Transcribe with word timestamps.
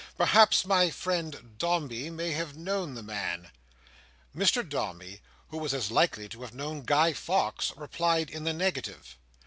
Perhaps 0.17 0.65
my 0.65 0.89
friend 0.89 1.53
Dombey 1.59 2.09
may 2.09 2.31
have 2.31 2.57
known 2.57 2.95
the 2.95 3.03
man?" 3.03 3.51
Mr 4.35 4.67
Dombey, 4.67 5.21
who 5.49 5.59
was 5.59 5.75
as 5.75 5.91
likely 5.91 6.27
to 6.29 6.41
have 6.41 6.55
known 6.55 6.81
Guy 6.81 7.13
Fawkes, 7.13 7.71
replied 7.77 8.31
in 8.31 8.43
the 8.43 8.51
negative. 8.53 9.15